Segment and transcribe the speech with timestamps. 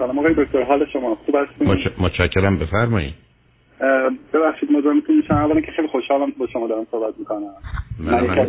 [0.00, 1.86] سلام آقای دکتر حال شما؟ خوب هستین؟ مچ...
[1.98, 3.14] متشکرم بفرمایید.
[4.32, 5.34] ببخشید مزاحمتون میشم.
[5.34, 7.54] اولا که خیلی خوشحالم با شما دارم صحبت می‌کنم.
[7.98, 8.48] من یکی از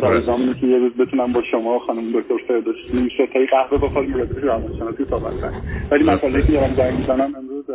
[0.60, 5.40] که یه روز بتونم با شما خانم دکتر فردوسی ستایی قهوه بخوریم راجع روانشناسی صحبت
[5.40, 5.62] کنیم.
[5.90, 7.70] ولی مسئله که دارم زنگ می‌زنم امروز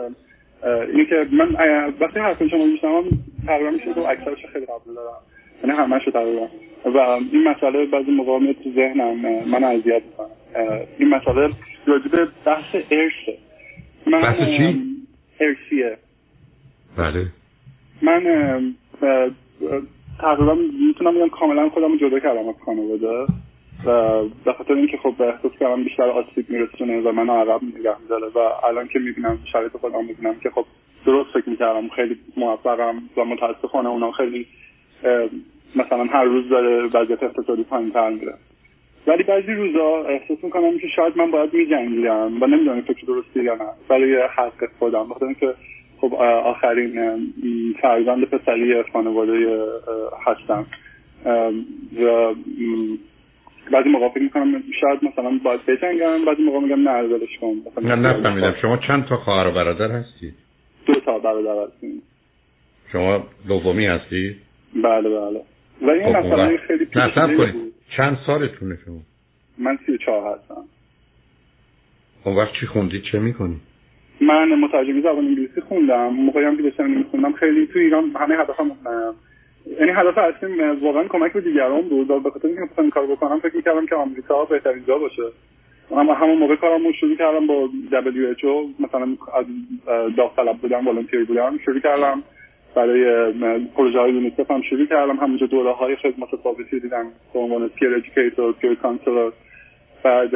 [0.92, 1.56] اینه که من
[2.00, 3.04] وقتی حرف شما میشنوم
[3.48, 5.18] تقریبا میشه تو اکثرش خیلی قبول دارم.
[5.64, 6.48] یعنی همش تقریبا.
[6.86, 6.98] و
[7.32, 10.28] این مسئله بعضی موقع تو ذهنم من اذیت می‌کنه.
[11.00, 11.50] این مسئله
[11.86, 13.47] راجع به بحث ارثه
[14.12, 14.84] بحث چی؟
[15.40, 15.98] ارثیه
[16.98, 17.28] بله.
[18.02, 18.24] من
[20.20, 20.58] تقریبا
[20.88, 23.26] می‌تونم بگم کاملا خودم جدا کردم از خانواده
[23.86, 28.28] و به خاطر اینکه خب احساس کردم بیشتر آسیب میرسونه و من عقب نگه میداره
[28.28, 30.66] و الان که می‌بینم شرایط خودم می‌بینم که خب
[31.06, 34.48] درست فکر می‌کردم خیلی موفقم و متاسفانه اونا خیلی
[35.76, 38.34] مثلا هر روز داره وضعیت اقتصادی پایین تر میره.
[39.08, 43.56] ولی بعضی روزا احساس می‌کنم که شاید من باید میجنگیدم و نمی‌دونم فکر درستی یا
[43.56, 43.70] نه.
[43.90, 45.54] برای حق خودم بخاطر اینکه
[46.02, 46.14] خب
[46.46, 47.18] آخرین
[47.82, 49.60] فرزند پسری خانواده
[50.26, 50.66] هستم.
[52.04, 52.34] و
[53.72, 57.56] بعضی موقع فکر می‌کنم شاید مثلا باید بجنگم بعضی موقع میگم نه ولش کن.
[57.82, 58.56] نه نفهمیدم.
[58.62, 60.34] شما چند تا خواهر و برادر هستید؟
[60.86, 62.02] دو تا برادر هستیم.
[62.92, 64.36] شما دومی هستی
[64.76, 65.42] بله بله.
[65.82, 67.54] و این خب مسئله خیلی پیچیده
[67.98, 69.00] چند سالتونه شما؟
[69.58, 70.64] من سی و چهار هستم.
[72.24, 73.62] خب وقت چی خوندید؟ چه می‌کنید؟
[74.22, 76.08] من مترجمی زبان انگلیسی خوندم.
[76.08, 78.72] موقعی هم که داشتم میخوندم خیلی تو ایران همه هدفم
[79.80, 82.12] یعنی هدف اصلی واقعا کمک به دیگران بود.
[82.12, 85.24] و به خاطر اینکه می‌خواستم کار بکنم فکر کردم که آمریکا بهترین جا باشه.
[85.92, 89.46] اما همون موقع کارم شروع کردم با WHO مثلا از
[90.18, 92.24] داوطلب بودم volunteer بودم شروع کردم.
[92.78, 93.34] برای
[93.76, 95.16] پروژه های یونیسف هم شروع کردم.
[95.16, 99.32] همونجا دوره های خدمات ثابتی دیدم به عنوان peer educator peer counselor
[100.04, 100.32] بعد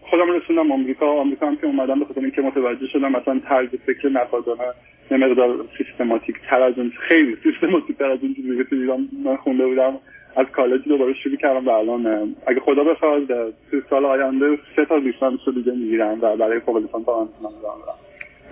[0.00, 1.06] خودم رسوندم آمریکا.
[1.06, 4.72] آمریکا هم که اومدم به خاطر اینکه متوجه شدم مثلا طرز فکر نقادانه
[5.10, 9.36] یه مقدار سیستماتیک تر از اون خیلی سیستماتیک تر از اون چیزی که ایران من
[9.36, 9.92] خونده بودم.
[10.36, 13.26] از کالج دوباره شروع کردم و الان اگه خدا بخواد
[13.70, 17.28] تو سال آینده سه تا لیسانس رو دیگه می‌گیرم و برای فوق لیسانس هم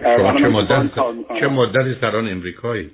[0.03, 0.91] شما چه مدت
[1.41, 2.91] چه مدتی الان امریکایی؟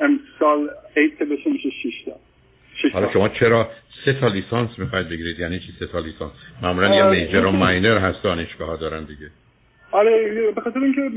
[0.00, 2.12] امسال 8 که بشه میشه 6 تا.
[2.92, 3.68] حالا شما چرا
[4.04, 6.32] سه تا لیسانس می‌خواید بگیرید؟ یعنی چی سه تا لیسانس؟
[6.62, 9.30] معمولا یه میجر و ماینر هست دانشگاه ها دارن دیگه.
[9.92, 11.10] آره به خاطر اینکه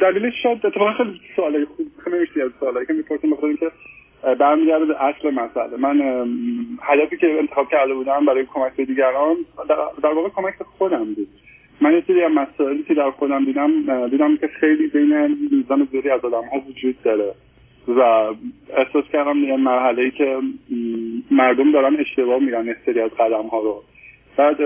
[0.00, 3.70] دلیلش شاید اتفاقا خیلی سوالی خوب مرسی از سوالایی که می‌پرسیم به خاطر اینکه
[4.40, 5.76] برمیگرده به اصل مسئله.
[5.76, 6.00] من
[6.82, 9.36] هدفی که انتخاب کرده بودم برای کمک به دیگران
[10.02, 11.28] در واقع کمک به خودم بود.
[11.80, 16.24] من یه سری مسائلی که در خودم دیدم دیدم که خیلی بین میزان زیادی از
[16.24, 17.34] آدم ها وجود داره.
[17.88, 18.00] و
[18.76, 20.38] احساس کردم یه مرحله ای که
[21.30, 23.82] مردم دارن اشتباه میرن یه سری از قدم ها رو.
[24.36, 24.60] بعد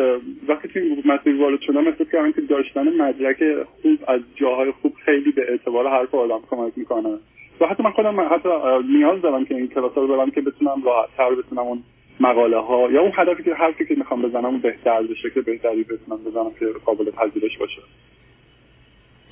[0.49, 3.37] وقتی توی مسیر وارد شدم احساس کردم که داشتن مدرک
[3.83, 7.19] خوب از جاهای خوب خیلی به اعتبار حرف آدم کمک می‌کنه.
[7.61, 8.49] و حتی من خودم حتی
[8.89, 11.83] نیاز دارم که این کلاس رو برم که بتونم راحت تر بتونم اون
[12.21, 15.85] مقاله ها یا اون هدفی که حرفی که می‌خوام بزنم اون بهتر به شکل بهتری
[15.85, 17.83] بتونم بزنم که قابل پذیرش باشه.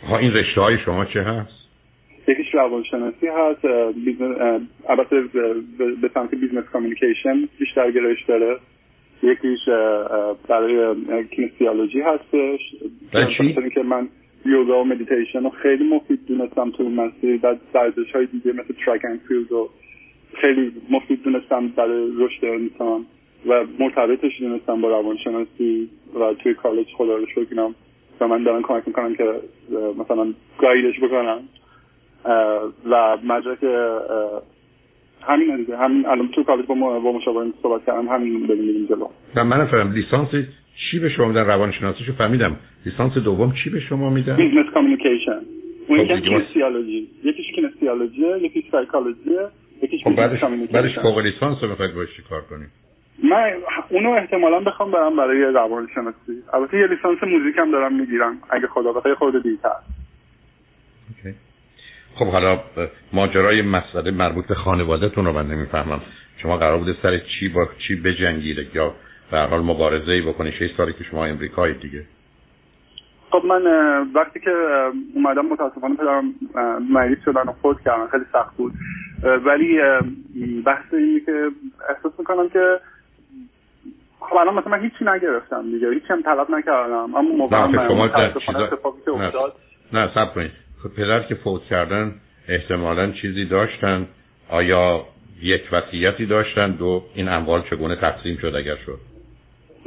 [0.08, 1.66] ها این رشته های شما چه هست؟
[2.28, 3.64] یکیش روانشناسی هست
[4.88, 5.20] البته
[6.02, 8.56] به سمت business communication بیشتر گرایش داره.
[9.22, 9.68] یکیش
[10.48, 10.94] برای
[11.30, 12.60] kinesiology هستش.
[13.74, 14.08] که من
[14.46, 19.00] یوگا و مدیتیشن رو خیلی مفید دونستم تو مسیر بعد ورزش های دیگه مثل track
[19.04, 19.70] and field رو
[20.40, 23.06] خیلی مفید دونستم برای رشد انسان
[23.46, 25.88] و مرتبطش دونستم با روانشناسی
[26.20, 27.74] و توی کالج خدا رو شکرم
[28.20, 29.24] و من دارم کمک می‌کنم که
[29.98, 31.38] مثلا guide ش بکنم.
[32.90, 33.58] و مدرک
[35.22, 39.08] همین دیگه همین الان تو کالج با با مشاورین صحبت کردم همین بریم جلو.
[39.36, 40.28] نه من فهمیدم لیسانس
[40.90, 42.56] چی به شما میدن؟ روانشناسیشو فهمیدم.
[42.86, 45.40] لیسانس دوم چی به شما میدن؟ business communication
[45.88, 49.48] اون یکی kinesiology یکیش kinesiology ه یکیش سایکولوژیه
[49.82, 50.40] یکیش خب بعدش
[50.72, 52.68] بعدش فوق لیسانس رو می‌خواید باش کار کنید
[53.24, 53.52] من
[53.88, 58.92] اونو احتمالا بخوام برم برای روانشناسی البته یه لیسانس موزیک هم دارم می‌گیرم اگه خدا
[58.92, 59.70] بخواد خورده دیرتر.
[62.14, 62.60] خب حالا
[63.12, 66.00] ماجرای مسئله مربوط به خانوادهتون رو من نمی‌فهمم.
[66.42, 68.94] شما قرار بوده سر چی با چی بجنگید یا
[69.30, 72.02] به حال مبارزه ای بکنید؟ 6 سالی که شما امریکایی دیگه.
[73.30, 73.62] خب من
[74.14, 74.50] وقتی که
[75.14, 76.34] اومدم متاسفانه پدرم
[76.90, 78.72] مریض شدن و فوت کردن خیلی سخت بود.
[79.44, 79.80] ولی
[80.66, 81.50] بحث اینه که
[81.88, 82.80] احساس می‌کنم که
[84.20, 88.08] خب الان مثلا من هیچی نگرفتم دیگه هیچی هم طلب نکردم اما موقع نه شما
[88.08, 89.52] که افتاد.
[89.92, 90.50] نه سب کنید.
[90.82, 92.14] خب پدر که فوت کردن
[92.48, 94.06] احتمالا چیزی داشتن.
[94.50, 95.04] آیا
[95.42, 98.98] یک وصیتی داشتن؟ دو این اموال چگونه تقسیم شد؟ اگر شد.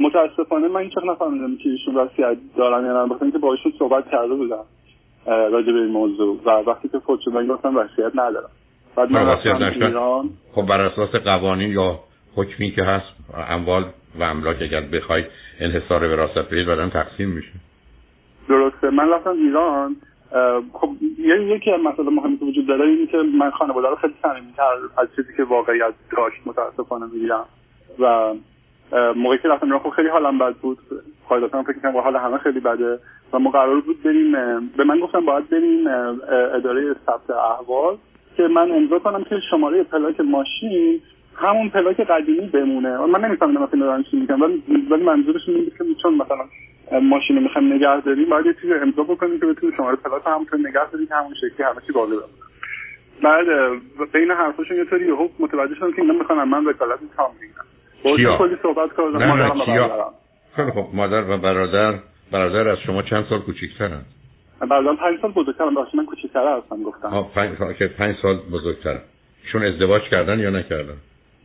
[0.00, 3.22] متاسفانه من هیچ نفهمیدم که ایشون وصیت دارن یا نه.
[3.22, 4.64] اینکه با ایشون صحبت کرده بودم
[5.26, 8.50] راجع به این موضوع و وقتی که فوت شد من گفتم وصیت ندارم.
[8.96, 9.28] بعد من
[9.82, 10.30] ایران.
[10.54, 11.98] خب بر اساس قوانین یا
[12.36, 13.06] حکمی که هست
[13.48, 13.84] اموال
[14.20, 15.26] و املاک اگر بخواید
[15.60, 17.52] انحصار وراثت بدید بعدا تقسیم میشه.
[18.48, 18.90] درسته.
[18.90, 19.96] من رفتم ایران.
[20.72, 24.14] خب یه یکی از مسائل مهمی که وجود داره اینه که من خانواده رو خیلی
[24.22, 27.44] صمیمیت‌تر از چیزی که واقعیت داشت متاسفانه می‌گیرم.
[27.98, 28.34] و
[29.16, 30.78] موقعی که رفتم خب خیلی حالم بد بود.
[31.28, 32.98] قاعدتا فکر کنم حال همه خیلی بده
[33.32, 34.32] و ما قرار بود بریم
[34.76, 35.86] به من گفتم باید بریم
[36.54, 37.96] اداره ثبت احوال
[38.36, 41.00] که من امضا کنم که شماره پلاک ماشین
[41.36, 42.98] همون پلاک قدیمی بمونه.
[42.98, 44.42] من نمیفهمیدم مثلا دارن چی میگن
[44.90, 46.44] ولی منظورشون اینه که چون مثلا
[47.02, 50.58] ماشین رو می‌خوایم نگه داریم باید یه چیزی امضا بکنیم که بتونیم شماره پلاک همونطور
[50.58, 52.32] نگه داریم که همون شکلی همه چی باقی بمونه.
[53.22, 53.46] بعد
[54.12, 57.64] بین حرفاشون یه طوری یهو متوجه شدم که اینا می‌خوان من وکالت تام بگیرن
[58.02, 59.18] کیا؟ کلی صحبت کردم.
[59.18, 60.12] نه نه کیا؟
[60.56, 61.94] خیلی خب مادر و برادر
[62.30, 64.00] برادر از شما چند سال کوچیک‌ترن؟
[64.60, 67.08] برادرم پنج سال بزرگترم باشه من کوچیک‌تر هستم گفتم.
[67.08, 69.00] آه پنج, پنج سال بزرگترم
[69.44, 70.96] ایشون ازدواج کردن یا نکردن؟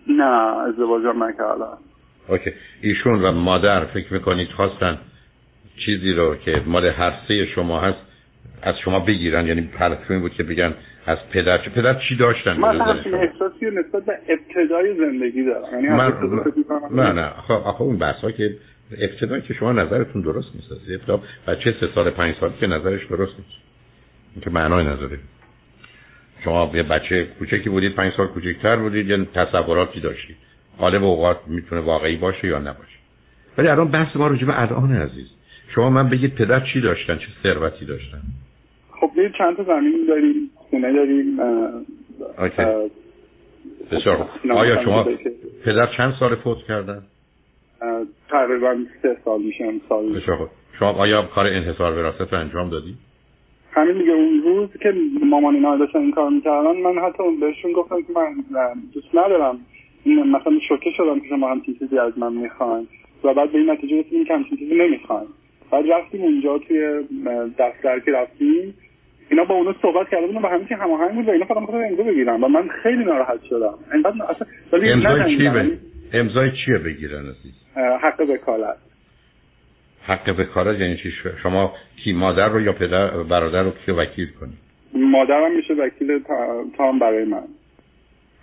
[0.08, 0.24] نه
[0.68, 1.78] ازدواج هم نکردن.
[2.28, 2.54] اوکی.
[2.82, 4.98] ایشون و مادر فکر می‌کنید خواستن
[5.86, 7.98] چیزی رو که مال هر سه شما هست
[8.62, 9.48] از شما بگیرن.
[9.48, 10.74] یعنی حرفی بود که بگن
[11.06, 11.58] از پدر.
[11.58, 15.74] چه پدر چی داشتن؟ من همچین احساسی نسبت به ابتدای زندگی دارم.
[15.74, 16.14] یعنی من...
[16.92, 17.30] نه نه.
[17.30, 18.58] خب آخه اون بحثا که
[18.98, 20.72] ابتدایی که شما نظرتون درست نیست.
[20.72, 23.62] از ابتدا بچه سه سال پنج سال که نظرش درست نیست.
[24.34, 25.18] این که معنای نداره.
[26.44, 30.36] شما یه بچه کوچکی بودید پنج سال کوچکتر بودید یه تصوراتی داشتید.
[30.78, 32.98] حالا به اوقات می‌تونه واقعی باشه یا نباشه.
[33.58, 35.28] ولی الان بحث ما راجع به الان عزیز.
[35.76, 38.22] شما من بگید پدر چی داشتن؟ چه ثروتی داشتن؟
[39.08, 41.40] خب یه چند تا زمین داریم خونه داریم
[43.92, 45.08] بسیار آیا شما
[45.66, 47.02] پدر چند سال فوت کردن؟
[48.30, 50.50] تقریبا سه سال میشه سال بسیار
[50.80, 52.96] شما آیا کار انحصار وراثت رو انجام دادی؟
[53.72, 54.94] همین دیگه اون روز که
[55.24, 58.36] مامان اینا داشتن این کار می‌کردن من حتی بهشون گفتم که من
[58.94, 59.60] دوست ندارم.
[60.06, 62.88] مثلا شوکه شدم که شما همچین چیزی از من می‌خواین.
[63.24, 65.28] و بعد به این نتیجه رسیدیم که همچین چیزی نمی‌خواین
[65.72, 67.04] بعد رفتیم اونجا توی
[67.60, 68.74] دفتر که رفتیم.
[69.30, 71.88] اینا با اونا صحبت کرده بودن و همین که هماهنگ بود و اینا فقط می‌خواستن
[71.90, 73.74] امضا بگیرن و من خیلی ناراحت شدم.
[73.94, 75.78] اینقدر اصلا ولی امضای چی به
[76.14, 78.78] امضای چیه بگیرن عزیز حق وکالت
[80.08, 81.14] حق وکالت یعنی چی؟
[81.44, 81.74] شما
[82.04, 84.58] کی مادر رو یا پدر برادر رو کی وکیل کنید
[84.94, 86.20] مادرم میشه وکیل
[86.78, 87.44] تام برای من.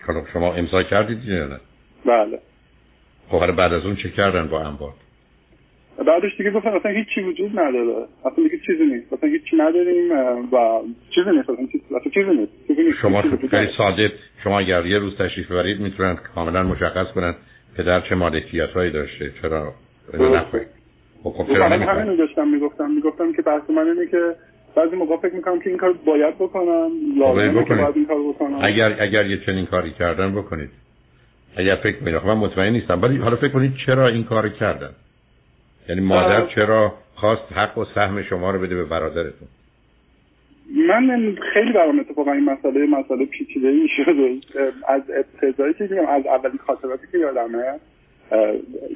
[0.06, 1.60] خب شما امضا کردید یا نه؟
[2.06, 2.38] بله.
[3.28, 4.92] خب بعد از اون چه کردن با انبار
[5.98, 8.06] بعدش دیگه گفتن اصلا هیچ چی وجود نداره.
[8.24, 9.12] اصلا دیگه چیزی نیست.
[9.12, 10.12] اصلا هیچ چی نداریم
[10.52, 10.80] و
[11.14, 11.50] چیزی نیست.
[11.50, 12.52] اصلا چیزی نیست.
[12.68, 12.98] چیزی نیست.
[13.02, 14.12] شما خیلی ساده
[14.44, 17.34] شما اگر یه روز تشریف ببرید می‌تونن کاملا مشخص کنن
[17.76, 19.74] پدر چه مالکیت هایی داشته چرا
[20.14, 20.68] نخواهید
[21.22, 22.90] خب خب چرا همین داشتم می‌گفتم.
[22.90, 24.34] می‌گفتم که بحث من اینه که
[24.76, 28.58] بعضی موقع فکر می‌کنم که این کار باید بکنم لازمه که باید این کار بکنم
[28.62, 30.70] اگر اگر یه چنین کاری کردن بکنید.
[31.56, 33.02] اگر فکر می‌کنید من مطمئن نیستم.
[33.02, 34.90] ولی حالا فکر کنید چرا این کار کردن؟
[35.88, 39.48] یعنی مادر چرا خواست حق و سهم شما رو بده به برادرتون؟
[40.88, 44.36] من خیلی برام اتفاقا این مسئله مسئله پیچیده ای شده
[44.88, 47.64] از ابتدایی که از اولین خاطراتی که یادمه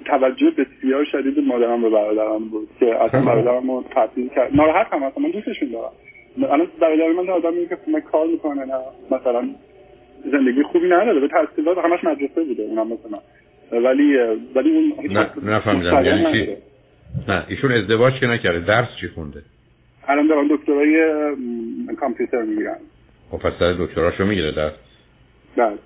[0.04, 4.56] توجه بسیار شدید مادرم به برادرم بود که اصلا برادرم رو تبدیل کرد.
[4.56, 5.92] ناراحت هم اصلا من دوستشون دارم
[6.52, 8.78] الان برادر من آدمی که من کار می‌کنه نه.
[9.10, 9.48] مثلا
[10.32, 13.18] زندگی خوبی نداره به تحصیلات همش مدرسه بوده اونم مثلا.
[13.72, 14.16] ولی
[14.54, 14.92] ولی اون
[15.42, 16.04] نفهمیدم.
[16.04, 16.56] یعنی
[17.28, 19.42] نه ایشون ازدواج که نکرده درس چی خونده؟
[20.08, 20.96] الان دارم دکترای
[22.00, 22.76] کامپیوتر می‌گیرن.
[23.30, 24.72] خب پس در دکتراشو می‌گیره درس؟
[25.56, 25.78] بله.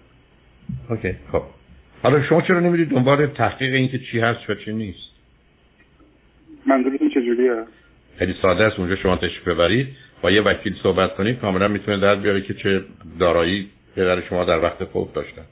[0.91, 1.43] اوکی خب.
[2.03, 5.11] حالا شما چرا نمی‌دید دنبال تحقیق اینکه چی هست و چی نیست؟
[6.67, 7.53] منظورتون چجوریه؟
[8.19, 9.89] خیلی ساده است اونجا شما تشریف ببرید
[10.23, 12.85] با یه وکیل صحبت کنید کاملا می‌تونه درد بیاره که چه
[13.19, 15.43] دارایی پدر شما در وقت فوت داشتن.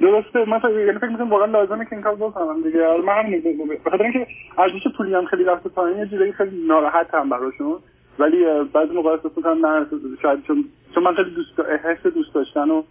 [0.00, 0.44] درسته.
[0.44, 2.96] فکر یعنی فکر می‌کنم واقعا لازمه که این کار بکنم دیگه.
[3.06, 3.40] من همین
[3.84, 4.26] به خاطر اینکه
[4.58, 7.78] ارزش پولی هم خیلی رفته پایین یه جوری خیلی ناراحت هم براشون.
[8.18, 9.86] ولی بعضی موقع احساس می‌کنم نه
[10.22, 12.82] شاید چون چون من خیلی دوست حس دوست داشتن و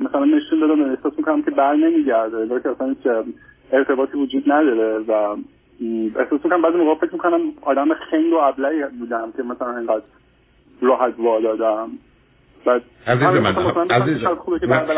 [0.00, 2.36] مثلا نشون دادم احساس می‌کنم که بر نمیگرده.
[2.36, 2.94] انگار که اصلا
[3.72, 5.36] ارتباطی وجود نداره و
[6.16, 10.04] احساس می‌کنم بعضی موقع فکر می‌کنم آدم خنگ و ابلهی بودم که مثلا اینقدر
[10.80, 11.90] راحت وا دادم
[13.06, 14.18] عزیز من عزیز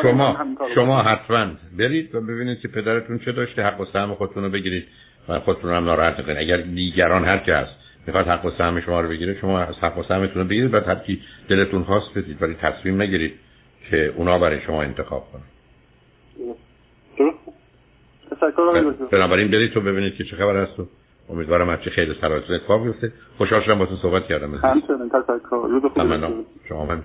[0.02, 0.36] شما
[0.74, 1.46] شما حتما.
[1.78, 4.84] برید و ببینید که پدرتون چه داشته حق و سهم خودتون رو بگیرید
[5.28, 6.38] و خودتون هم ناراحت نکنید.
[6.38, 7.72] اگر دیگران هر که هست
[8.06, 10.80] می‌خواد حق و سهم شما رو بگیره شما از حق و سهمتون رو بگیرید و
[10.80, 13.34] هر کی دلتون خواست بدید ولی تصمیم نگیرید
[13.90, 15.42] که اونا برای شما انتخاب کنن.
[19.10, 20.72] بنابراین برید تو ببینید که چه خبر هست
[21.30, 23.12] امیدوارم هرچی خیلی سرایتون اتفاق بیفته.
[23.38, 25.08] خوشحال شدم با تو صحبت کردم همچنین.
[25.08, 26.30] تشکر.
[26.68, 27.04] شما من